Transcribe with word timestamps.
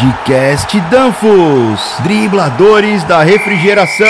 Podcast 0.00 0.80
Danfos, 0.88 1.96
dribladores 2.02 3.04
da 3.04 3.22
refrigeração. 3.22 4.08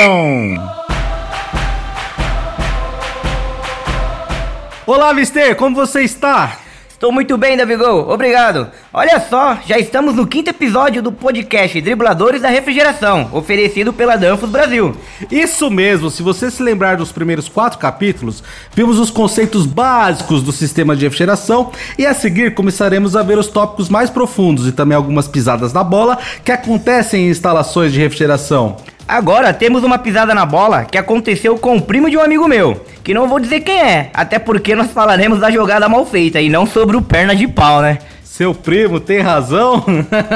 Olá, 4.87 5.13
Mister, 5.13 5.57
como 5.57 5.75
você 5.75 6.03
está? 6.03 6.59
Estou 6.89 7.11
muito 7.11 7.37
bem, 7.37 7.57
Davigol, 7.57 8.09
obrigado. 8.09 8.71
Olha 8.93 9.21
só, 9.21 9.57
já 9.65 9.79
estamos 9.79 10.17
no 10.17 10.27
quinto 10.27 10.51
episódio 10.51 11.01
do 11.01 11.13
podcast 11.13 11.81
Dribladores 11.81 12.43
da 12.43 12.49
Refrigeração, 12.49 13.31
oferecido 13.33 13.93
pela 13.93 14.17
Danfos 14.17 14.51
Brasil. 14.51 14.97
Isso 15.31 15.71
mesmo, 15.71 16.11
se 16.11 16.25
você 16.25 16.51
se 16.51 16.61
lembrar 16.61 16.97
dos 16.97 17.13
primeiros 17.13 17.49
quatro 17.49 17.79
capítulos, 17.79 18.43
vimos 18.75 18.99
os 18.99 19.09
conceitos 19.09 19.65
básicos 19.65 20.43
do 20.43 20.51
sistema 20.51 20.97
de 20.97 21.05
refrigeração 21.05 21.71
e 21.97 22.05
a 22.05 22.13
seguir 22.13 22.53
começaremos 22.53 23.15
a 23.15 23.23
ver 23.23 23.39
os 23.39 23.47
tópicos 23.47 23.89
mais 23.89 24.11
profundos 24.11 24.67
e 24.67 24.73
também 24.73 24.97
algumas 24.97 25.29
pisadas 25.29 25.73
na 25.73 25.85
bola 25.85 26.19
que 26.45 26.51
acontecem 26.51 27.29
em 27.29 27.31
instalações 27.31 27.93
de 27.93 28.01
refrigeração. 28.01 28.77
Agora 29.07 29.55
temos 29.55 29.85
uma 29.85 29.99
pisada 29.99 30.35
na 30.35 30.45
bola 30.45 30.85
que 30.85 30.99
aconteceu 30.99 31.57
com 31.57 31.77
o 31.77 31.83
primo 31.83 32.11
de 32.11 32.17
um 32.17 32.23
amigo 32.23 32.49
meu, 32.49 32.85
que 33.05 33.15
não 33.15 33.29
vou 33.29 33.39
dizer 33.39 33.61
quem 33.61 33.81
é, 33.81 34.11
até 34.13 34.41
porque 34.41 34.75
nós 34.75 34.91
falaremos 34.91 35.39
da 35.39 35.49
jogada 35.49 35.89
mal 35.89 36.05
feita 36.05 36.41
e 36.41 36.49
não 36.49 36.67
sobre 36.67 36.97
o 36.97 37.03
perna 37.03 37.37
de 37.37 37.47
pau, 37.47 37.83
né? 37.83 37.99
Seu 38.41 38.55
primo 38.55 38.99
tem 38.99 39.21
razão? 39.21 39.85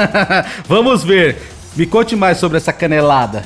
Vamos 0.69 1.03
ver. 1.03 1.41
Me 1.75 1.87
conte 1.87 2.15
mais 2.15 2.37
sobre 2.37 2.57
essa 2.57 2.71
canelada. 2.71 3.41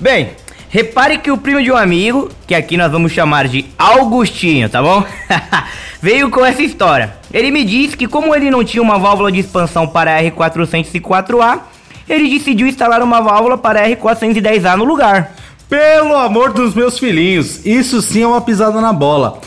Bem, 0.00 0.30
repare 0.70 1.18
que 1.18 1.30
o 1.30 1.36
primo 1.36 1.62
de 1.62 1.70
um 1.70 1.76
amigo, 1.76 2.30
que 2.46 2.54
aqui 2.54 2.78
nós 2.78 2.90
vamos 2.90 3.12
chamar 3.12 3.46
de 3.48 3.66
Augustinho, 3.78 4.70
tá 4.70 4.82
bom? 4.82 5.04
Veio 6.00 6.30
com 6.30 6.42
essa 6.42 6.62
história. 6.62 7.14
Ele 7.30 7.50
me 7.50 7.64
disse 7.64 7.94
que 7.94 8.08
como 8.08 8.34
ele 8.34 8.50
não 8.50 8.64
tinha 8.64 8.82
uma 8.82 8.98
válvula 8.98 9.30
de 9.30 9.40
expansão 9.40 9.86
para 9.86 10.16
a 10.16 10.22
R404A, 10.22 11.60
ele 12.08 12.30
decidiu 12.30 12.66
instalar 12.66 13.02
uma 13.02 13.20
válvula 13.20 13.58
para 13.58 13.86
R410A 13.86 14.74
no 14.74 14.84
lugar. 14.84 15.34
Pelo 15.68 16.16
amor 16.16 16.54
dos 16.54 16.74
meus 16.74 16.98
filhinhos, 16.98 17.66
isso 17.66 18.00
sim 18.00 18.22
é 18.22 18.26
uma 18.26 18.40
pisada 18.40 18.80
na 18.80 18.94
bola. 18.94 19.38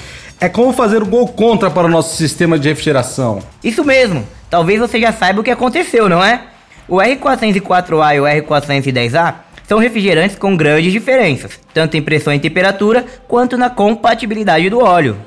É 0.45 0.49
como 0.49 0.71
fazer 0.71 1.01
o 1.01 1.07
gol 1.07 1.27
contra 1.29 1.71
para 1.71 1.88
o 1.88 1.89
nosso 1.89 2.15
sistema 2.15 2.59
de 2.59 2.69
refrigeração. 2.69 3.39
Isso 3.63 3.83
mesmo. 3.83 4.23
Talvez 4.47 4.79
você 4.79 5.01
já 5.01 5.11
saiba 5.11 5.41
o 5.41 5.43
que 5.43 5.49
aconteceu, 5.49 6.07
não 6.07 6.23
é? 6.23 6.39
O 6.88 6.97
R404A 6.97 8.15
e 8.15 8.19
o 8.19 8.25
R410A 8.25 9.33
são 9.67 9.79
refrigerantes 9.79 10.38
com 10.38 10.55
grandes 10.55 10.93
diferenças, 10.93 11.59
tanto 11.73 11.97
em 11.97 12.01
pressão 12.03 12.31
e 12.31 12.38
temperatura 12.38 13.03
quanto 13.27 13.57
na 13.57 13.71
compatibilidade 13.71 14.69
do 14.69 14.83
óleo. 14.83 15.17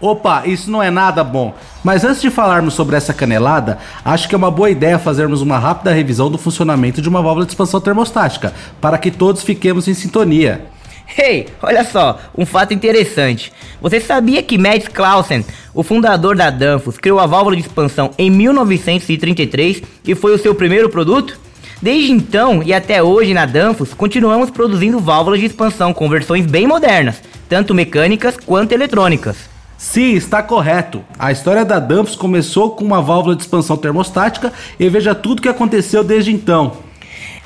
Opa, 0.00 0.46
isso 0.46 0.70
não 0.70 0.82
é 0.82 0.90
nada 0.90 1.22
bom. 1.22 1.52
Mas 1.84 2.02
antes 2.02 2.22
de 2.22 2.30
falarmos 2.30 2.72
sobre 2.72 2.96
essa 2.96 3.12
canelada, 3.12 3.76
acho 4.02 4.26
que 4.26 4.34
é 4.34 4.38
uma 4.38 4.50
boa 4.50 4.70
ideia 4.70 4.98
fazermos 4.98 5.42
uma 5.42 5.58
rápida 5.58 5.92
revisão 5.92 6.30
do 6.30 6.38
funcionamento 6.38 7.02
de 7.02 7.10
uma 7.10 7.20
válvula 7.20 7.44
de 7.44 7.52
expansão 7.52 7.78
termostática, 7.78 8.54
para 8.80 8.96
que 8.96 9.10
todos 9.10 9.42
fiquemos 9.42 9.86
em 9.86 9.92
sintonia. 9.92 10.64
Hey, 11.06 11.46
olha 11.62 11.84
só, 11.84 12.18
um 12.36 12.44
fato 12.44 12.74
interessante. 12.74 13.52
Você 13.80 14.00
sabia 14.00 14.42
que 14.42 14.58
Mads 14.58 14.88
Clausen, 14.88 15.44
o 15.72 15.82
fundador 15.82 16.36
da 16.36 16.50
Danfoss, 16.50 16.98
criou 16.98 17.20
a 17.20 17.26
válvula 17.26 17.56
de 17.56 17.62
expansão 17.62 18.10
em 18.18 18.30
1933 18.30 19.82
e 20.04 20.14
foi 20.14 20.34
o 20.34 20.38
seu 20.38 20.54
primeiro 20.54 20.90
produto? 20.90 21.38
Desde 21.80 22.10
então 22.10 22.62
e 22.62 22.72
até 22.72 23.02
hoje 23.02 23.34
na 23.34 23.46
Danfoss, 23.46 23.94
continuamos 23.94 24.50
produzindo 24.50 24.98
válvulas 24.98 25.40
de 25.40 25.46
expansão 25.46 25.92
com 25.94 26.08
versões 26.08 26.46
bem 26.46 26.66
modernas, 26.66 27.22
tanto 27.48 27.74
mecânicas 27.74 28.36
quanto 28.36 28.72
eletrônicas. 28.72 29.56
Sim, 29.78 30.14
está 30.14 30.42
correto. 30.42 31.04
A 31.18 31.30
história 31.30 31.64
da 31.64 31.78
Dumps 31.78 32.16
começou 32.16 32.70
com 32.70 32.84
uma 32.84 33.02
válvula 33.02 33.36
de 33.36 33.42
expansão 33.42 33.76
termostática 33.76 34.52
e 34.80 34.88
veja 34.88 35.14
tudo 35.14 35.42
que 35.42 35.48
aconteceu 35.48 36.02
desde 36.02 36.32
então. 36.32 36.78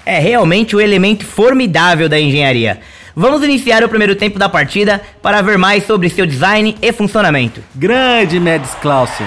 É 0.07 0.19
realmente 0.19 0.77
um 0.77 0.81
elemento 0.81 1.27
formidável 1.27 2.09
da 2.09 2.21
engenharia. 2.21 2.81
Vamos 3.21 3.43
iniciar 3.43 3.85
o 3.85 3.89
primeiro 3.91 4.17
tempo 4.17 4.39
da 4.39 4.49
partida 4.49 4.99
para 5.21 5.43
ver 5.43 5.59
mais 5.59 5.85
sobre 5.85 6.09
seu 6.09 6.25
design 6.25 6.75
e 6.81 6.91
funcionamento. 6.91 7.63
Grande 7.75 8.41
Mads 8.41 8.75
Clausen. 8.81 9.27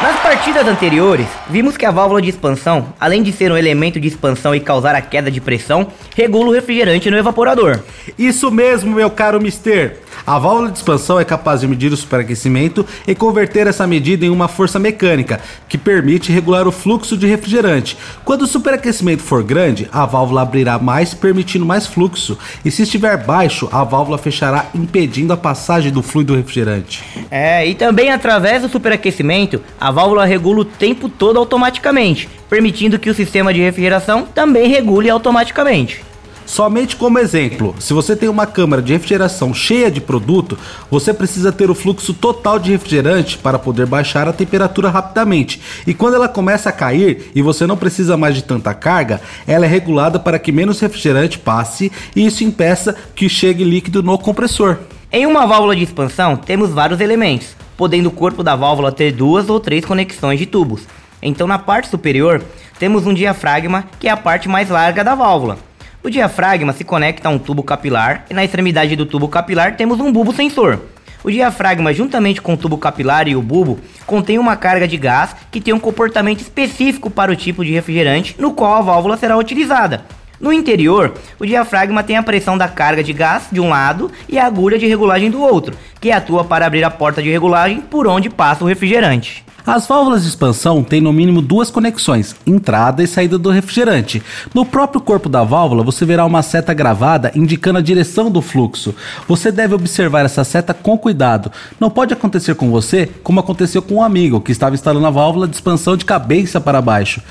Nas 0.00 0.18
partidas 0.20 0.66
anteriores, 0.66 1.26
vimos 1.50 1.76
que 1.76 1.84
a 1.84 1.90
válvula 1.90 2.22
de 2.22 2.30
expansão, 2.30 2.94
além 2.98 3.22
de 3.22 3.30
ser 3.30 3.52
um 3.52 3.58
elemento 3.58 4.00
de 4.00 4.08
expansão 4.08 4.54
e 4.54 4.58
causar 4.58 4.94
a 4.94 5.02
queda 5.02 5.30
de 5.30 5.38
pressão, 5.38 5.88
regula 6.16 6.48
o 6.48 6.52
refrigerante 6.54 7.10
no 7.10 7.18
evaporador. 7.18 7.78
Isso 8.18 8.50
mesmo, 8.50 8.96
meu 8.96 9.10
caro 9.10 9.38
Mister. 9.38 9.98
A 10.26 10.38
válvula 10.38 10.70
de 10.70 10.78
expansão 10.78 11.18
é 11.18 11.24
capaz 11.24 11.60
de 11.60 11.68
medir 11.68 11.92
o 11.92 11.96
superaquecimento 11.96 12.86
e 13.06 13.14
converter 13.14 13.66
essa 13.66 13.86
medida 13.86 14.24
em 14.24 14.30
uma 14.30 14.48
força 14.48 14.78
mecânica, 14.78 15.40
que 15.68 15.76
permite 15.76 16.32
regular 16.32 16.66
o 16.66 16.72
fluxo 16.72 17.16
de 17.16 17.26
refrigerante. 17.26 17.96
Quando 18.24 18.42
o 18.42 18.46
superaquecimento 18.46 19.22
for 19.22 19.42
grande, 19.42 19.88
a 19.92 20.06
válvula 20.06 20.42
abrirá 20.42 20.78
mais, 20.78 21.14
permitindo 21.14 21.66
mais 21.66 21.86
fluxo, 21.86 22.38
e 22.64 22.70
se 22.70 22.82
estiver 22.82 23.16
baixo, 23.16 23.68
a 23.72 23.82
válvula 23.84 24.18
fechará, 24.18 24.66
impedindo 24.74 25.32
a 25.32 25.36
passagem 25.36 25.90
do 25.90 26.02
fluido 26.02 26.36
refrigerante. 26.36 27.02
É, 27.30 27.66
e 27.66 27.74
também 27.74 28.10
através 28.10 28.62
do 28.62 28.68
superaquecimento, 28.68 29.60
a 29.80 29.90
válvula 29.90 30.24
regula 30.24 30.60
o 30.60 30.64
tempo 30.64 31.08
todo 31.08 31.38
automaticamente, 31.38 32.28
permitindo 32.48 32.98
que 32.98 33.10
o 33.10 33.14
sistema 33.14 33.52
de 33.52 33.60
refrigeração 33.60 34.26
também 34.34 34.68
regule 34.68 35.10
automaticamente. 35.10 36.11
Somente 36.52 36.96
como 36.96 37.18
exemplo, 37.18 37.74
se 37.78 37.94
você 37.94 38.14
tem 38.14 38.28
uma 38.28 38.44
câmara 38.44 38.82
de 38.82 38.92
refrigeração 38.92 39.54
cheia 39.54 39.90
de 39.90 40.02
produto, 40.02 40.58
você 40.90 41.14
precisa 41.14 41.50
ter 41.50 41.70
o 41.70 41.74
fluxo 41.74 42.12
total 42.12 42.58
de 42.58 42.70
refrigerante 42.70 43.38
para 43.38 43.58
poder 43.58 43.86
baixar 43.86 44.28
a 44.28 44.34
temperatura 44.34 44.90
rapidamente. 44.90 45.62
E 45.86 45.94
quando 45.94 46.16
ela 46.16 46.28
começa 46.28 46.68
a 46.68 46.72
cair 46.72 47.30
e 47.34 47.40
você 47.40 47.66
não 47.66 47.74
precisa 47.74 48.18
mais 48.18 48.34
de 48.34 48.42
tanta 48.42 48.74
carga, 48.74 49.22
ela 49.46 49.64
é 49.64 49.68
regulada 49.68 50.18
para 50.18 50.38
que 50.38 50.52
menos 50.52 50.78
refrigerante 50.78 51.38
passe 51.38 51.90
e 52.14 52.26
isso 52.26 52.44
impeça 52.44 52.94
que 53.14 53.30
chegue 53.30 53.64
líquido 53.64 54.02
no 54.02 54.18
compressor. 54.18 54.76
Em 55.10 55.24
uma 55.24 55.46
válvula 55.46 55.74
de 55.74 55.84
expansão, 55.84 56.36
temos 56.36 56.68
vários 56.68 57.00
elementos, 57.00 57.56
podendo 57.78 58.10
o 58.10 58.12
corpo 58.12 58.42
da 58.42 58.54
válvula 58.54 58.92
ter 58.92 59.10
duas 59.10 59.48
ou 59.48 59.58
três 59.58 59.86
conexões 59.86 60.38
de 60.38 60.44
tubos. 60.44 60.82
Então, 61.22 61.46
na 61.46 61.58
parte 61.58 61.88
superior, 61.88 62.42
temos 62.78 63.06
um 63.06 63.14
diafragma, 63.14 63.84
que 63.98 64.06
é 64.06 64.10
a 64.10 64.18
parte 64.18 64.50
mais 64.50 64.68
larga 64.68 65.02
da 65.02 65.14
válvula. 65.14 65.56
O 66.04 66.10
diafragma 66.10 66.72
se 66.72 66.82
conecta 66.82 67.28
a 67.28 67.30
um 67.30 67.38
tubo 67.38 67.62
capilar 67.62 68.24
e 68.28 68.34
na 68.34 68.44
extremidade 68.44 68.96
do 68.96 69.06
tubo 69.06 69.28
capilar 69.28 69.76
temos 69.76 70.00
um 70.00 70.10
bulbo 70.12 70.32
sensor. 70.32 70.80
O 71.22 71.30
diafragma, 71.30 71.94
juntamente 71.94 72.42
com 72.42 72.54
o 72.54 72.56
tubo 72.56 72.76
capilar 72.76 73.28
e 73.28 73.36
o 73.36 73.40
bulbo, 73.40 73.78
contém 74.04 74.36
uma 74.36 74.56
carga 74.56 74.88
de 74.88 74.96
gás 74.96 75.36
que 75.48 75.60
tem 75.60 75.72
um 75.72 75.78
comportamento 75.78 76.40
específico 76.40 77.08
para 77.08 77.30
o 77.30 77.36
tipo 77.36 77.64
de 77.64 77.70
refrigerante 77.70 78.34
no 78.36 78.52
qual 78.52 78.74
a 78.74 78.80
válvula 78.80 79.16
será 79.16 79.36
utilizada. 79.36 80.04
No 80.40 80.52
interior, 80.52 81.14
o 81.38 81.46
diafragma 81.46 82.02
tem 82.02 82.16
a 82.16 82.22
pressão 82.24 82.58
da 82.58 82.66
carga 82.66 83.04
de 83.04 83.12
gás 83.12 83.46
de 83.52 83.60
um 83.60 83.68
lado 83.68 84.10
e 84.28 84.40
a 84.40 84.46
agulha 84.46 84.76
de 84.76 84.88
regulagem 84.88 85.30
do 85.30 85.40
outro, 85.40 85.76
que 86.00 86.10
atua 86.10 86.42
para 86.42 86.66
abrir 86.66 86.82
a 86.82 86.90
porta 86.90 87.22
de 87.22 87.30
regulagem 87.30 87.80
por 87.80 88.08
onde 88.08 88.28
passa 88.28 88.64
o 88.64 88.66
refrigerante. 88.66 89.44
As 89.64 89.86
válvulas 89.86 90.22
de 90.22 90.28
expansão 90.28 90.82
têm 90.82 91.00
no 91.00 91.12
mínimo 91.12 91.40
duas 91.40 91.70
conexões, 91.70 92.34
entrada 92.44 93.00
e 93.00 93.06
saída 93.06 93.38
do 93.38 93.50
refrigerante. 93.50 94.20
No 94.52 94.64
próprio 94.64 95.00
corpo 95.00 95.28
da 95.28 95.44
válvula 95.44 95.84
você 95.84 96.04
verá 96.04 96.24
uma 96.24 96.42
seta 96.42 96.74
gravada 96.74 97.30
indicando 97.34 97.78
a 97.78 97.82
direção 97.82 98.28
do 98.28 98.42
fluxo. 98.42 98.92
Você 99.28 99.52
deve 99.52 99.74
observar 99.74 100.24
essa 100.24 100.42
seta 100.42 100.74
com 100.74 100.98
cuidado. 100.98 101.52
Não 101.78 101.90
pode 101.90 102.12
acontecer 102.12 102.56
com 102.56 102.70
você 102.70 103.08
como 103.22 103.38
aconteceu 103.38 103.80
com 103.80 103.94
um 103.96 104.02
amigo 104.02 104.40
que 104.40 104.50
estava 104.50 104.74
instalando 104.74 105.06
a 105.06 105.10
válvula 105.10 105.46
de 105.46 105.54
expansão 105.54 105.96
de 105.96 106.04
cabeça 106.04 106.60
para 106.60 106.82
baixo. 106.82 107.22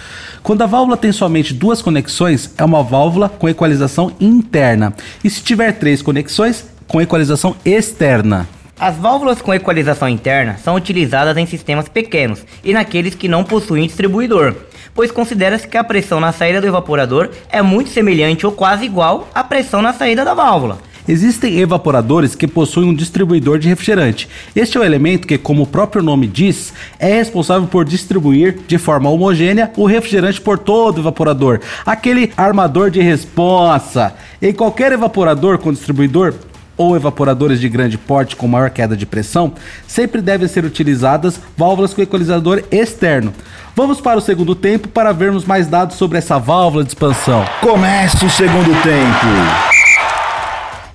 Quando 0.42 0.62
a 0.62 0.68
válvula 0.68 0.96
tem 0.96 1.12
somente 1.12 1.54
duas 1.54 1.82
conexões, 1.82 2.54
é 2.58 2.64
uma 2.64 2.82
válvula 2.82 3.28
com 3.28 3.50
equalização 3.50 4.12
interna. 4.22 4.94
E 5.22 5.30
se 5.30 5.44
tiver 5.44 5.74
três 5.74 6.02
conexões, 6.02 6.66
com 6.88 7.02
equalização 7.02 7.56
externa. 7.66 8.48
As 8.82 8.98
válvulas 8.98 9.40
com 9.44 9.54
equalização 9.54 10.10
interna 10.10 10.58
são 10.58 10.74
utilizadas 10.74 11.38
em 11.38 11.46
sistemas 11.46 11.88
pequenos 11.88 12.44
e 12.64 12.74
naqueles 12.74 13.14
que 13.14 13.28
não 13.28 13.44
possuem 13.44 13.86
distribuidor, 13.86 14.56
pois 14.96 15.12
considera-se 15.12 15.68
que 15.68 15.78
a 15.78 15.84
pressão 15.84 16.20
na 16.20 16.32
saída 16.32 16.60
do 16.60 16.66
evaporador 16.66 17.30
é 17.52 17.62
muito 17.62 17.92
semelhante 17.92 18.44
ou 18.44 18.52
quase 18.52 18.84
igual 18.84 19.30
à 19.36 19.44
pressão 19.44 19.84
na 19.84 19.94
saída 19.94 20.26
da 20.26 20.34
válvula. 20.34 20.80
Existem 21.08 21.60
evaporadores 21.60 22.34
que 22.34 22.48
possuem 22.48 22.90
um 22.90 22.94
distribuidor 22.96 23.60
de 23.60 23.70
refrigerante. 23.70 24.28
Este 24.56 24.78
é 24.78 24.82
o 24.82 24.84
elemento 24.84 25.28
que, 25.28 25.38
como 25.38 25.62
o 25.62 25.68
próprio 25.68 26.02
nome 26.02 26.26
diz, 26.26 26.74
é 26.98 27.14
responsável 27.14 27.68
por 27.68 27.86
distribuir 27.86 28.62
de 28.68 28.80
forma 28.80 29.12
homogênea 29.12 29.72
o 29.78 29.86
refrigerante 29.86 30.42
por 30.42 30.58
todo 30.58 30.98
o 30.98 31.02
evaporador, 31.02 31.60
aquele 31.86 32.34
armador 32.36 32.90
de 32.90 33.00
responsa. 33.00 34.16
Em 34.42 34.52
qualquer 34.52 34.92
evaporador 34.92 35.60
com 35.60 35.72
distribuidor, 35.72 36.34
ou 36.78 36.96
evaporadores 36.96 37.60
de 37.60 37.70
grande 37.70 37.98
porte 37.98 38.36
com 38.36 38.48
maior 38.48 38.70
queda 38.70 38.96
de 38.96 39.06
pressão, 39.06 39.54
sempre 39.88 40.22
devem 40.22 40.48
ser 40.48 40.66
utilizadas 40.66 41.40
válvulas 41.58 41.94
com 41.94 42.02
equalizador 42.02 42.64
externo. 42.72 43.34
Vamos 43.76 44.02
para 44.02 44.18
o 44.18 44.22
segundo 44.22 44.56
tempo 44.56 44.88
para 44.88 45.12
vermos 45.12 45.46
mais 45.46 45.68
dados 45.68 45.96
sobre 45.96 46.18
essa 46.18 46.38
válvula 46.38 46.84
de 46.84 46.90
expansão. 46.90 47.46
Comece 47.62 48.26
o 48.26 48.30
segundo 48.30 48.72
tempo. 48.82 49.72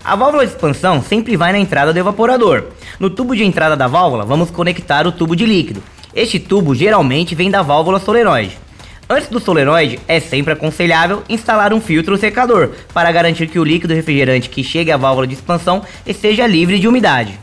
A 0.05 0.15
válvula 0.15 0.47
de 0.47 0.53
expansão 0.53 1.03
sempre 1.03 1.37
vai 1.37 1.53
na 1.53 1.59
entrada 1.59 1.93
do 1.93 1.99
evaporador. 1.99 2.65
No 3.01 3.11
tubo 3.11 3.35
de 3.35 3.45
entrada 3.45 3.77
da 3.77 3.89
válvula, 3.89 4.25
vamos 4.25 4.51
conectar 4.51 5.07
o 5.07 5.13
tubo 5.13 5.35
de 5.35 5.45
líquido. 5.45 5.83
Este 6.15 6.39
tubo 6.39 6.75
geralmente 6.75 7.35
vem 7.35 7.51
da 7.51 7.63
válvula 7.63 7.99
solenoide. 7.99 8.66
Antes 9.09 9.29
do 9.29 9.39
solenoide, 9.39 10.01
é 10.09 10.19
sempre 10.19 10.53
aconselhável 10.53 11.23
instalar 11.29 11.73
um 11.73 11.81
filtro 11.81 12.17
secador 12.17 12.71
para 12.93 13.13
garantir 13.13 13.47
que 13.47 13.59
o 13.59 13.63
líquido 13.63 13.95
refrigerante 13.95 14.51
que 14.51 14.65
chegue 14.65 14.91
à 14.91 14.97
válvula 14.97 15.29
de 15.29 15.35
expansão 15.35 15.83
esteja 16.05 16.45
livre 16.45 16.81
de 16.81 16.89
umidade. 16.89 17.39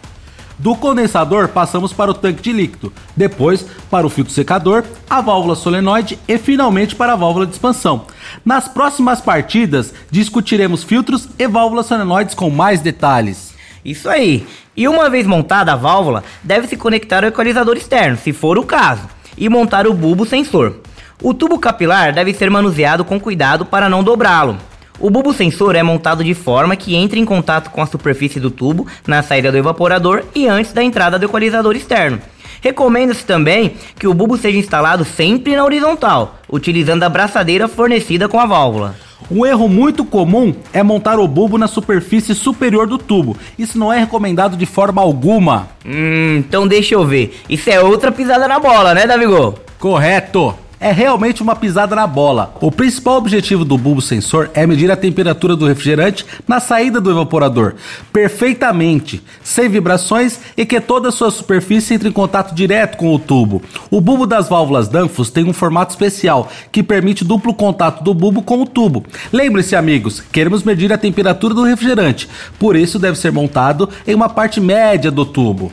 Do 0.60 0.76
condensador 0.76 1.48
passamos 1.48 1.94
para 1.94 2.12
o 2.12 2.14
tanque 2.14 2.42
de 2.42 2.52
líquido, 2.52 2.92
depois 3.16 3.66
para 3.90 4.06
o 4.06 4.10
filtro 4.10 4.34
secador, 4.34 4.84
a 5.10 5.22
válvula 5.22 5.56
solenoide 5.56 6.20
e 6.28 6.38
finalmente 6.38 6.96
para 6.96 7.14
a 7.14 7.16
válvula 7.16 7.46
de 7.46 7.54
expansão. 7.54 8.08
Nas 8.44 8.68
próximas 8.68 9.22
partidas 9.22 9.94
discutiremos 10.12 10.84
filtros 10.84 11.30
e 11.40 11.48
válvulas 11.48 11.86
solenoides 11.86 12.36
com 12.36 12.50
mais 12.50 12.82
detalhes. 12.82 13.54
Isso 13.86 14.10
aí. 14.10 14.46
E 14.76 14.86
uma 14.86 15.10
vez 15.10 15.26
montada 15.26 15.72
a 15.72 15.78
válvula, 15.78 16.26
deve 16.44 16.68
se 16.68 16.76
conectar 16.76 17.24
ao 17.24 17.30
equalizador 17.30 17.78
externo, 17.78 18.18
se 18.18 18.34
for 18.34 18.58
o 18.58 18.66
caso, 18.66 19.08
e 19.38 19.48
montar 19.48 19.88
o 19.88 19.94
bulbo 19.94 20.26
sensor. 20.26 20.83
O 21.22 21.34
tubo 21.34 21.60
capilar 21.60 22.14
deve 22.14 22.34
ser 22.34 22.50
manuseado 22.50 23.06
com 23.06 23.20
cuidado 23.20 23.66
para 23.66 23.90
não 23.90 24.04
dobrá-lo. 24.04 24.58
O 25.00 25.10
bulbo 25.10 25.34
sensor 25.34 25.76
é 25.76 25.84
montado 25.84 26.24
de 26.24 26.34
forma 26.34 26.76
que 26.76 26.96
entre 26.96 27.20
em 27.20 27.26
contato 27.26 27.70
com 27.72 27.82
a 27.82 27.86
superfície 27.86 28.40
do 28.40 28.52
tubo 28.52 28.88
na 29.08 29.24
saída 29.24 29.52
do 29.52 29.58
evaporador 29.58 30.24
e 30.36 30.48
antes 30.48 30.72
da 30.72 30.84
entrada 30.84 31.18
do 31.18 31.26
equalizador 31.26 31.76
externo. 31.76 32.22
Recomenda-se 32.62 33.26
também 33.26 33.74
que 34.00 34.08
o 34.08 34.14
bulbo 34.14 34.38
seja 34.38 34.58
instalado 34.58 35.04
sempre 35.04 35.56
na 35.56 35.66
horizontal, 35.66 36.40
utilizando 36.50 37.04
a 37.04 37.10
braçadeira 37.10 37.68
fornecida 37.68 38.30
com 38.30 38.40
a 38.40 38.46
válvula. 38.46 38.96
Um 39.30 39.46
erro 39.46 39.68
muito 39.68 40.06
comum 40.06 40.54
é 40.72 40.84
montar 40.84 41.20
o 41.20 41.28
bulbo 41.28 41.58
na 41.58 41.68
superfície 41.68 42.36
superior 42.36 42.88
do 42.88 42.98
tubo. 42.98 43.36
Isso 43.58 43.78
não 43.78 43.92
é 43.92 44.00
recomendado 44.00 44.56
de 44.56 44.66
forma 44.66 45.02
alguma. 45.02 45.70
Hum, 45.86 46.38
então 46.38 46.68
deixa 46.68 46.96
eu 46.96 47.06
ver. 47.06 47.42
Isso 47.50 47.70
é 47.70 47.82
outra 47.82 48.12
pisada 48.12 48.48
na 48.48 48.60
bola, 48.60 48.94
né, 48.94 49.08
Davigol? 49.08 49.56
Correto! 49.80 50.63
É 50.84 50.92
realmente 50.92 51.42
uma 51.42 51.56
pisada 51.56 51.96
na 51.96 52.06
bola. 52.06 52.54
O 52.60 52.70
principal 52.70 53.16
objetivo 53.16 53.64
do 53.64 53.78
bulbo 53.78 54.02
sensor 54.02 54.52
é 54.54 54.68
medir 54.68 54.92
a 54.92 54.98
temperatura 54.98 55.56
do 55.56 55.66
refrigerante 55.66 56.26
na 56.46 56.60
saída 56.60 57.00
do 57.00 57.10
evaporador, 57.10 57.76
perfeitamente, 58.12 59.24
sem 59.42 59.70
vibrações 59.70 60.42
e 60.58 60.66
que 60.66 60.82
toda 60.82 61.08
a 61.08 61.12
sua 61.12 61.32
superfície 61.32 61.94
entre 61.94 62.10
em 62.10 62.12
contato 62.12 62.54
direto 62.54 62.98
com 62.98 63.16
o 63.16 63.18
tubo. 63.18 63.62
O 63.90 64.02
bulbo 64.02 64.28
das 64.28 64.50
válvulas 64.50 64.90
Danfoss 64.90 65.32
tem 65.32 65.46
um 65.46 65.54
formato 65.54 65.94
especial 65.94 66.52
que 66.70 66.84
permite 66.84 67.24
duplo 67.24 67.54
contato 67.54 68.04
do 68.04 68.14
bulbo 68.14 68.42
com 68.42 68.62
o 68.62 68.68
tubo. 68.68 69.06
Lembre-se, 69.32 69.78
amigos, 69.78 70.20
queremos 70.20 70.64
medir 70.64 70.92
a 70.92 70.98
temperatura 70.98 71.54
do 71.54 71.64
refrigerante, 71.64 72.28
por 72.60 72.76
isso 72.76 73.00
deve 73.00 73.18
ser 73.18 73.32
montado 73.32 73.88
em 74.06 74.14
uma 74.14 74.28
parte 74.28 74.60
média 74.60 75.10
do 75.10 75.26
tubo. 75.26 75.72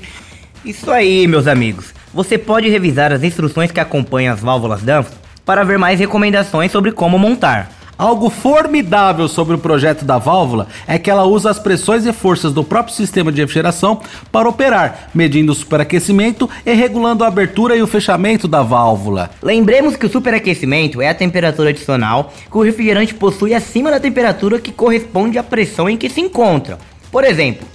Isso 0.64 0.88
aí, 0.88 1.26
meus 1.26 1.48
amigos. 1.48 1.99
Você 2.12 2.36
pode 2.36 2.68
revisar 2.68 3.12
as 3.12 3.22
instruções 3.22 3.70
que 3.70 3.78
acompanham 3.78 4.34
as 4.34 4.40
válvulas 4.40 4.82
Danfoss 4.82 5.16
para 5.44 5.62
ver 5.62 5.78
mais 5.78 5.98
recomendações 6.00 6.72
sobre 6.72 6.90
como 6.90 7.18
montar. 7.18 7.70
Algo 7.96 8.30
formidável 8.30 9.28
sobre 9.28 9.54
o 9.54 9.58
projeto 9.58 10.04
da 10.04 10.16
válvula 10.16 10.66
é 10.88 10.98
que 10.98 11.10
ela 11.10 11.24
usa 11.24 11.50
as 11.50 11.58
pressões 11.58 12.06
e 12.06 12.12
forças 12.12 12.52
do 12.52 12.64
próprio 12.64 12.96
sistema 12.96 13.30
de 13.30 13.42
refrigeração 13.42 14.00
para 14.32 14.48
operar, 14.48 15.10
medindo 15.14 15.52
o 15.52 15.54
superaquecimento 15.54 16.48
e 16.64 16.72
regulando 16.72 17.22
a 17.22 17.28
abertura 17.28 17.76
e 17.76 17.82
o 17.82 17.86
fechamento 17.86 18.48
da 18.48 18.62
válvula. 18.62 19.30
Lembremos 19.42 19.96
que 19.96 20.06
o 20.06 20.10
superaquecimento 20.10 21.02
é 21.02 21.10
a 21.10 21.14
temperatura 21.14 21.68
adicional 21.68 22.32
que 22.50 22.56
o 22.56 22.62
refrigerante 22.62 23.14
possui 23.14 23.54
acima 23.54 23.90
da 23.90 24.00
temperatura 24.00 24.58
que 24.58 24.72
corresponde 24.72 25.38
à 25.38 25.42
pressão 25.42 25.88
em 25.88 25.96
que 25.96 26.08
se 26.08 26.22
encontra. 26.22 26.78
Por 27.12 27.22
exemplo, 27.22 27.68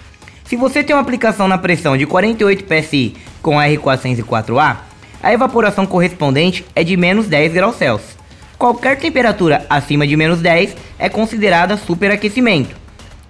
se 0.44 0.56
você 0.56 0.84
tem 0.84 0.96
uma 0.96 1.02
aplicação 1.02 1.48
na 1.48 1.58
pressão 1.58 1.96
de 1.96 2.06
48 2.06 2.64
psi 2.66 3.16
com 3.46 3.58
R404A, 3.58 4.78
a 5.22 5.32
evaporação 5.32 5.86
correspondente 5.86 6.66
é 6.76 6.84
de 6.84 6.98
menos 6.98 7.28
10 7.28 7.54
graus 7.54 7.76
Celsius. 7.76 8.18
Qualquer 8.58 8.98
temperatura 8.98 9.64
acima 9.70 10.08
de 10.08 10.18
menos 10.18 10.42
10 10.42 10.76
é 10.98 11.08
considerada 11.10 11.78
superaquecimento. 11.78 12.76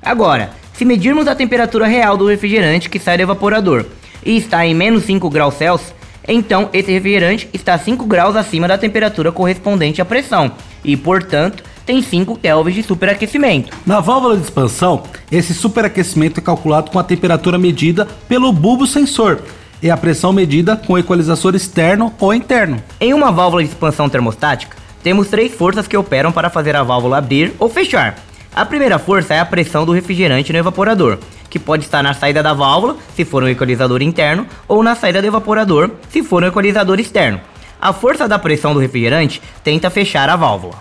Agora, 0.01 0.51
se 0.73 0.85
medirmos 0.85 1.27
a 1.27 1.35
temperatura 1.35 1.85
real 1.85 2.15
do 2.15 2.27
refrigerante 2.27 2.89
que 2.89 2.97
sai 2.97 3.17
do 3.17 3.23
evaporador 3.23 3.88
e 4.25 4.38
está 4.38 4.65
em 4.65 4.73
menos 4.73 5.03
5 5.03 5.29
graus 5.29 5.56
Celsius, 5.56 5.94
então 6.25 6.69
esse 6.71 6.94
refrigerante 6.94 7.50
está 7.51 7.77
5 7.77 8.06
graus 8.06 8.38
acima 8.38 8.69
da 8.69 8.77
temperatura 8.77 9.33
correspondente 9.33 10.01
à 10.01 10.06
pressão 10.06 10.53
e, 10.81 10.95
portanto, 10.95 11.62
tem 11.85 12.01
5 12.01 12.38
kelvins 12.38 12.75
de 12.75 12.83
superaquecimento. 12.83 13.75
Na 13.85 14.00
válvula 14.00 14.38
de 14.38 14.44
expansão, 14.44 15.03
esse 15.29 15.53
superaquecimento 15.53 16.39
é 16.39 16.44
calculado 16.44 16.89
com 16.89 17.00
a 17.00 17.03
temperatura 17.03 17.57
medida 17.57 18.07
pelo 18.29 18.53
bulbo 18.53 18.88
sensor 18.88 19.41
e 19.81 19.89
a 19.89 19.98
pressão 19.98 20.33
medida 20.33 20.75
com 20.75 20.98
equalizador 20.98 21.56
externo 21.56 22.13
ou 22.19 22.33
interno. 22.33 22.81
Em 23.00 23.13
uma 23.13 23.31
válvula 23.31 23.63
de 23.63 23.69
expansão 23.69 24.10
termostática, 24.10 24.77
temos 25.04 25.27
três 25.27 25.54
forças 25.54 25.88
que 25.88 25.95
operam 25.95 26.31
para 26.31 26.50
fazer 26.50 26.75
a 26.75 26.83
válvula 26.83 27.18
abrir 27.18 27.54
ou 27.60 27.69
fechar. 27.69 28.16
A 28.56 28.66
primeira 28.66 28.98
força 28.98 29.33
é 29.33 29.39
a 29.39 29.45
pressão 29.45 29.86
do 29.86 29.92
refrigerante 29.92 30.51
no 30.54 30.57
evaporador, 30.57 31.19
que 31.50 31.60
pode 31.60 31.83
estar 31.83 32.01
na 32.01 32.13
saída 32.13 32.42
da 32.42 32.54
válvula, 32.54 32.95
se 33.16 33.25
for 33.25 33.44
um 33.44 33.48
equalizador 33.48 34.01
interno, 34.01 34.48
ou 34.68 34.81
na 34.81 34.95
saída 34.95 35.22
do 35.22 35.27
evaporador, 35.27 35.92
se 36.10 36.24
for 36.24 36.42
um 36.42 36.48
equalizador 36.48 37.00
externo. 37.00 37.39
A 37.81 37.94
força 37.94 38.27
da 38.27 38.39
pressão 38.39 38.74
do 38.74 38.80
refrigerante 38.80 39.42
tenta 39.63 39.89
fechar 39.89 40.30
a 40.30 40.36
válvula. 40.36 40.75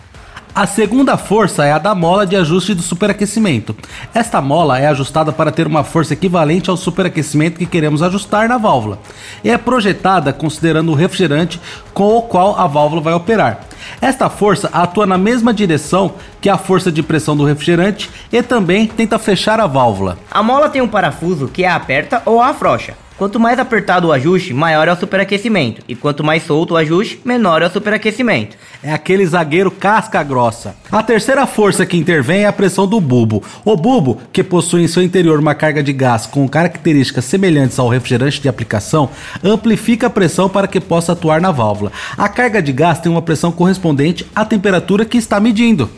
A 0.54 0.68
segunda 0.68 1.16
força 1.16 1.64
é 1.64 1.72
a 1.72 1.78
da 1.78 1.96
mola 1.96 2.24
de 2.24 2.36
ajuste 2.36 2.74
do 2.74 2.82
superaquecimento. 2.82 3.74
Esta 4.14 4.40
mola 4.40 4.78
é 4.78 4.86
ajustada 4.86 5.32
para 5.32 5.50
ter 5.50 5.66
uma 5.66 5.82
força 5.82 6.14
equivalente 6.14 6.70
ao 6.70 6.76
superaquecimento 6.76 7.58
que 7.58 7.66
queremos 7.66 8.04
ajustar 8.04 8.48
na 8.48 8.56
válvula. 8.56 9.00
E 9.42 9.50
é 9.50 9.58
projetada 9.58 10.32
considerando 10.32 10.92
o 10.92 10.94
refrigerante 10.94 11.60
com 11.92 12.18
o 12.18 12.22
qual 12.22 12.56
a 12.56 12.68
válvula 12.68 13.02
vai 13.02 13.14
operar. 13.14 13.62
Esta 14.00 14.30
força 14.30 14.70
atua 14.72 15.06
na 15.06 15.18
mesma 15.18 15.52
direção 15.52 16.14
que 16.40 16.48
a 16.48 16.56
força 16.56 16.92
de 16.92 17.02
pressão 17.02 17.36
do 17.36 17.44
refrigerante 17.44 18.08
e 18.32 18.40
também 18.40 18.86
tenta 18.86 19.18
fechar 19.18 19.58
a 19.58 19.66
válvula. 19.66 20.18
A 20.30 20.40
mola 20.40 20.68
tem 20.68 20.80
um 20.80 20.86
parafuso 20.86 21.48
que 21.48 21.64
a 21.64 21.74
aperta 21.74 22.22
ou 22.24 22.40
a 22.40 22.50
afrouxa. 22.50 22.94
Quanto 23.16 23.38
mais 23.38 23.60
apertado 23.60 24.08
o 24.08 24.12
ajuste, 24.12 24.52
maior 24.52 24.88
é 24.88 24.92
o 24.92 24.96
superaquecimento, 24.96 25.82
e 25.86 25.94
quanto 25.94 26.24
mais 26.24 26.42
solto 26.42 26.74
o 26.74 26.76
ajuste, 26.76 27.20
menor 27.24 27.62
é 27.62 27.66
o 27.66 27.70
superaquecimento. 27.70 28.56
É 28.82 28.92
aquele 28.92 29.24
zagueiro 29.24 29.70
casca 29.70 30.20
grossa. 30.24 30.74
A 30.90 31.00
terceira 31.00 31.46
força 31.46 31.86
que 31.86 31.96
intervém 31.96 32.42
é 32.42 32.46
a 32.46 32.52
pressão 32.52 32.88
do 32.88 33.00
bulbo. 33.00 33.40
O 33.64 33.76
bulbo, 33.76 34.20
que 34.32 34.42
possui 34.42 34.82
em 34.82 34.88
seu 34.88 35.00
interior 35.00 35.38
uma 35.38 35.54
carga 35.54 35.80
de 35.80 35.92
gás 35.92 36.26
com 36.26 36.48
características 36.48 37.24
semelhantes 37.24 37.78
ao 37.78 37.88
refrigerante 37.88 38.40
de 38.40 38.48
aplicação, 38.48 39.08
amplifica 39.44 40.08
a 40.08 40.10
pressão 40.10 40.48
para 40.48 40.66
que 40.66 40.80
possa 40.80 41.12
atuar 41.12 41.40
na 41.40 41.52
válvula. 41.52 41.92
A 42.18 42.28
carga 42.28 42.60
de 42.60 42.72
gás 42.72 42.98
tem 42.98 43.12
uma 43.12 43.22
pressão 43.22 43.52
correspondente 43.52 44.26
à 44.34 44.44
temperatura 44.44 45.04
que 45.04 45.18
está 45.18 45.38
medindo. 45.38 45.88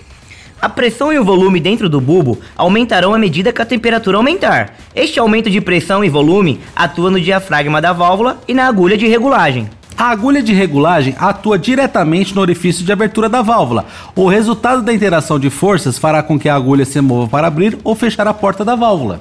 A 0.60 0.70
pressão 0.70 1.12
e 1.12 1.18
o 1.18 1.24
volume 1.24 1.60
dentro 1.60 1.88
do 1.88 2.00
bulbo 2.00 2.38
aumentarão 2.56 3.12
à 3.12 3.18
medida 3.18 3.52
que 3.52 3.60
a 3.60 3.66
temperatura 3.66 4.16
aumentar. 4.16 4.74
Este 4.94 5.20
aumento 5.20 5.50
de 5.50 5.60
pressão 5.60 6.02
e 6.02 6.08
volume 6.08 6.60
atua 6.74 7.10
no 7.10 7.20
diafragma 7.20 7.80
da 7.80 7.92
válvula 7.92 8.40
e 8.48 8.54
na 8.54 8.66
agulha 8.66 8.96
de 8.96 9.06
regulagem. 9.06 9.68
A 9.98 10.10
agulha 10.10 10.42
de 10.42 10.52
regulagem 10.52 11.14
atua 11.18 11.58
diretamente 11.58 12.34
no 12.34 12.40
orifício 12.40 12.84
de 12.84 12.92
abertura 12.92 13.28
da 13.28 13.42
válvula. 13.42 13.84
O 14.14 14.28
resultado 14.28 14.82
da 14.82 14.92
interação 14.92 15.38
de 15.38 15.50
forças 15.50 15.98
fará 15.98 16.22
com 16.22 16.38
que 16.38 16.48
a 16.48 16.54
agulha 16.54 16.84
se 16.84 17.00
mova 17.00 17.28
para 17.28 17.46
abrir 17.46 17.78
ou 17.84 17.94
fechar 17.94 18.26
a 18.26 18.34
porta 18.34 18.64
da 18.64 18.74
válvula. 18.74 19.20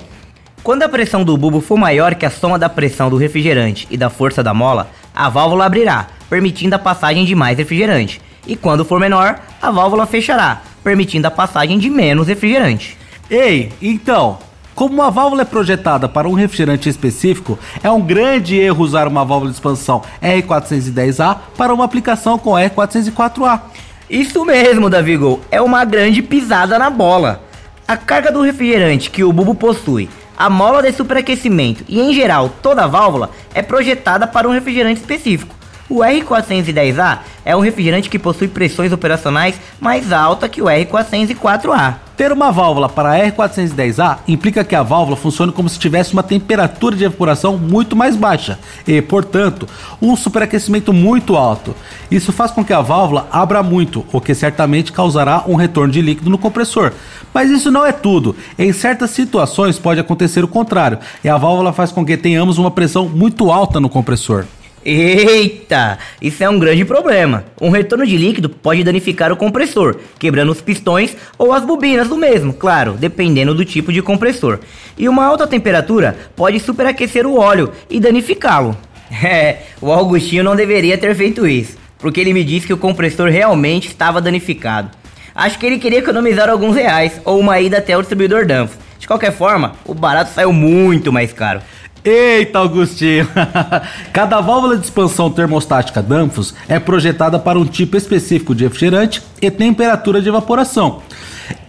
Quando 0.63 0.83
a 0.83 0.89
pressão 0.89 1.23
do 1.23 1.37
bulbo 1.37 1.61
for 1.61 1.77
maior 1.77 2.15
que 2.15 2.25
a 2.25 2.29
soma 2.29 2.57
da 2.57 2.67
pressão 2.67 3.09
do 3.09 3.17
refrigerante 3.17 3.87
e 3.91 3.97
da 3.97 4.09
força 4.09 4.41
da 4.41 4.53
mola, 4.53 4.89
a 5.13 5.29
válvula 5.29 5.65
abrirá, 5.65 6.07
permitindo 6.29 6.75
a 6.75 6.79
passagem 6.79 7.23
de 7.23 7.35
mais 7.35 7.57
refrigerante. 7.57 8.19
E 8.47 8.55
quando 8.55 8.83
for 8.83 8.99
menor, 8.99 9.39
a 9.61 9.71
válvula 9.71 10.05
fechará, 10.05 10.61
permitindo 10.85 11.27
a 11.27 11.31
passagem 11.31 11.79
de 11.79 11.89
menos 11.89 12.27
refrigerante. 12.27 12.95
Ei, 13.27 13.73
então, 13.81 14.37
como 14.75 14.93
uma 14.93 15.09
válvula 15.09 15.41
é 15.41 15.45
projetada 15.45 16.07
para 16.07 16.29
um 16.29 16.33
refrigerante 16.33 16.87
específico, 16.87 17.57
é 17.81 17.89
um 17.89 17.99
grande 17.99 18.55
erro 18.55 18.83
usar 18.83 19.07
uma 19.07 19.25
válvula 19.25 19.49
de 19.49 19.57
expansão 19.57 20.03
R410A 20.21 21.37
para 21.57 21.73
uma 21.73 21.85
aplicação 21.85 22.37
com 22.37 22.51
R404A. 22.51 23.61
Isso 24.07 24.45
mesmo, 24.45 24.87
Davigol, 24.87 25.41
é 25.49 25.59
uma 25.59 25.83
grande 25.83 26.21
pisada 26.21 26.77
na 26.77 26.91
bola. 26.91 27.41
A 27.87 27.97
carga 27.97 28.31
do 28.31 28.41
refrigerante 28.41 29.09
que 29.09 29.23
o 29.23 29.33
bulbo 29.33 29.55
possui, 29.55 30.07
a 30.37 30.51
mola 30.51 30.83
de 30.83 30.91
superaquecimento 30.91 31.83
e, 31.87 31.99
em 31.99 32.13
geral, 32.13 32.49
toda 32.61 32.83
a 32.83 32.87
válvula 32.87 33.31
é 33.55 33.63
projetada 33.63 34.27
para 34.27 34.47
um 34.47 34.51
refrigerante 34.51 34.99
específico. 34.99 35.55
O 35.87 35.97
R410A 35.99 37.19
é 37.45 37.55
um 37.55 37.59
refrigerante 37.59 38.09
que 38.09 38.17
possui 38.17 38.47
pressões 38.47 38.91
operacionais 38.91 39.59
mais 39.79 40.11
alta 40.11 40.49
que 40.49 40.59
o 40.59 40.65
R404A. 40.65 41.95
Ter 42.17 42.31
uma 42.31 42.51
válvula 42.51 42.89
para 42.89 43.11
a 43.11 43.31
R410A 43.31 44.19
implica 44.27 44.63
que 44.63 44.73
a 44.73 44.81
válvula 44.81 45.15
funcione 45.15 45.51
como 45.51 45.69
se 45.69 45.77
tivesse 45.77 46.13
uma 46.13 46.23
temperatura 46.23 46.95
de 46.95 47.03
evaporação 47.03 47.57
muito 47.57 47.95
mais 47.95 48.15
baixa 48.15 48.57
e, 48.87 48.99
portanto, 48.99 49.67
um 50.01 50.15
superaquecimento 50.15 50.91
muito 50.91 51.35
alto. 51.35 51.75
Isso 52.09 52.31
faz 52.31 52.49
com 52.49 52.65
que 52.65 52.73
a 52.73 52.81
válvula 52.81 53.27
abra 53.31 53.61
muito, 53.61 54.03
o 54.11 54.19
que 54.19 54.33
certamente 54.33 54.91
causará 54.91 55.43
um 55.45 55.55
retorno 55.55 55.93
de 55.93 56.01
líquido 56.01 56.31
no 56.31 56.37
compressor. 56.37 56.93
Mas 57.31 57.51
isso 57.51 57.69
não 57.69 57.85
é 57.85 57.91
tudo. 57.91 58.35
Em 58.57 58.73
certas 58.73 59.11
situações 59.11 59.77
pode 59.77 59.99
acontecer 59.99 60.43
o 60.43 60.47
contrário, 60.47 60.97
e 61.23 61.29
a 61.29 61.37
válvula 61.37 61.73
faz 61.73 61.91
com 61.91 62.03
que 62.03 62.17
tenhamos 62.17 62.57
uma 62.57 62.71
pressão 62.71 63.07
muito 63.07 63.51
alta 63.51 63.79
no 63.79 63.89
compressor. 63.89 64.45
Eita, 64.85 65.97
isso 66.21 66.43
é 66.43 66.49
um 66.49 66.59
grande 66.59 66.85
problema. 66.85 67.43
Um 67.59 67.71
retorno 67.71 68.05
de 68.05 68.15
líquido 68.15 68.47
pode 68.47 68.83
danificar 68.83 69.31
o 69.31 69.35
compressor, 69.35 69.95
quebrando 70.19 70.51
os 70.51 70.61
pistões 70.61 71.17
ou 71.39 71.51
as 71.51 71.65
bobinas 71.65 72.07
do 72.07 72.15
mesmo, 72.15 72.53
claro, 72.53 72.93
dependendo 72.93 73.55
do 73.55 73.65
tipo 73.65 73.91
de 73.91 74.03
compressor. 74.03 74.59
E 74.95 75.09
uma 75.09 75.25
alta 75.25 75.47
temperatura 75.47 76.15
pode 76.35 76.59
superaquecer 76.59 77.25
o 77.25 77.39
óleo 77.39 77.71
e 77.89 77.99
danificá-lo. 77.99 78.77
É, 79.23 79.59
o 79.79 79.91
Augustinho 79.91 80.43
não 80.43 80.55
deveria 80.55 80.97
ter 80.97 81.13
feito 81.13 81.47
isso, 81.47 81.77
porque 81.99 82.19
ele 82.19 82.33
me 82.33 82.43
disse 82.43 82.65
que 82.65 82.73
o 82.73 82.77
compressor 82.77 83.29
realmente 83.29 83.87
estava 83.87 84.19
danificado. 84.19 84.89
Acho 85.33 85.59
que 85.59 85.65
ele 85.65 85.77
queria 85.77 85.99
economizar 85.99 86.49
alguns 86.49 86.75
reais 86.75 87.21
ou 87.23 87.39
uma 87.39 87.59
ida 87.61 87.77
até 87.77 87.95
o 87.95 88.01
distribuidor 88.01 88.47
Danfoss. 88.47 88.79
De 88.97 89.07
qualquer 89.07 89.31
forma, 89.31 89.73
o 89.85 89.93
barato 89.93 90.31
saiu 90.33 90.51
muito 90.51 91.13
mais 91.13 91.31
caro. 91.31 91.61
Eita, 92.05 92.59
Augustinho! 92.59 93.27
Cada 94.13 94.39
válvula 94.39 94.77
de 94.77 94.85
expansão 94.85 95.31
termostática 95.31 96.03
Danfoss 96.03 96.53
é 96.69 96.79
projetada 96.79 97.39
para 97.39 97.57
um 97.57 97.65
tipo 97.65 97.97
específico 97.97 98.53
de 98.53 98.63
refrigerante 98.63 99.23
e 99.41 99.49
temperatura 99.49 100.21
de 100.21 100.29
evaporação. 100.29 101.01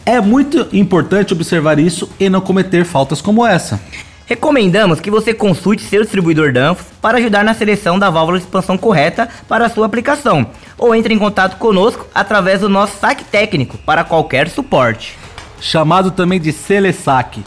É 0.05 0.21
muito 0.21 0.69
importante 0.75 1.33
observar 1.33 1.79
isso 1.79 2.11
e 2.21 2.29
não 2.29 2.43
cometer 2.43 2.85
faltas 2.85 3.23
como 3.23 3.47
essa. 3.47 3.81
Recomendamos 4.27 5.01
que 5.01 5.11
você 5.11 5.33
consulte 5.33 5.83
seu 5.83 6.03
distribuidor 6.03 6.53
Danfoss 6.53 6.87
para 7.01 7.17
ajudar 7.17 7.43
na 7.43 7.55
seleção 7.55 7.99
da 7.99 8.11
válvula 8.11 8.39
de 8.39 8.45
expansão 8.45 8.77
correta 8.77 9.31
para 9.49 9.65
a 9.65 9.71
sua 9.71 9.87
aplicação, 9.87 10.47
ou 10.77 10.95
entre 10.95 11.15
em 11.15 11.19
contato 11.19 11.57
conosco 11.57 12.07
através 12.15 12.61
do 12.61 12.69
nosso 12.69 12.99
saque 12.99 13.25
técnico 13.25 13.79
para 13.79 14.05
qualquer 14.05 14.51
suporte. 14.51 15.17
Chamado 15.59 16.11
também 16.11 16.39
de 16.39 16.53
Selesac. 16.53 17.43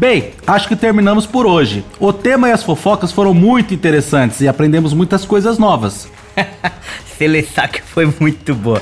Bem, 0.00 0.32
acho 0.46 0.66
que 0.66 0.74
terminamos 0.74 1.26
por 1.26 1.46
hoje. 1.46 1.84
O 1.98 2.10
tema 2.10 2.48
e 2.48 2.52
as 2.52 2.62
fofocas 2.62 3.12
foram 3.12 3.34
muito 3.34 3.74
interessantes 3.74 4.40
e 4.40 4.48
aprendemos 4.48 4.94
muitas 4.94 5.26
coisas 5.26 5.58
novas. 5.58 6.08
Selesac 7.18 7.82
foi 7.82 8.10
muito 8.18 8.54
boa. 8.54 8.80